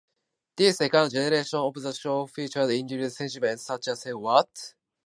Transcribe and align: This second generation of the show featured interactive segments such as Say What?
This 0.55 0.77
second 0.77 1.11
generation 1.11 1.59
of 1.59 1.75
the 1.75 1.93
show 1.93 2.25
featured 2.25 2.69
interactive 2.71 3.15
segments 3.29 3.67
such 3.67 3.87
as 3.87 4.01
Say 4.01 4.13
What? 4.13 4.73